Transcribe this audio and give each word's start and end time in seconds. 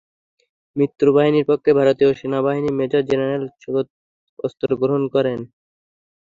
মিত্রবাহিনীর 0.75 1.45
পক্ষে 1.49 1.71
ভারতীয় 1.79 2.11
সেনাবাহিনীর 2.19 2.77
মেজর 2.79 3.01
জেনারেল 3.09 3.43
সগৎ 3.55 3.87
সিং 3.87 4.35
অস্ত্র 4.39 4.69
গ্রহণ 4.81 5.03
করেন। 5.15 5.39